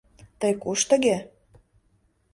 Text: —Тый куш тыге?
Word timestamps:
—Тый 0.39 0.53
куш 0.61 0.79
тыге? 0.89 1.17